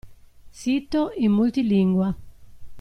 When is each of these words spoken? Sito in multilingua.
Sito 0.59 1.11
in 1.17 1.29
multilingua. 1.31 2.09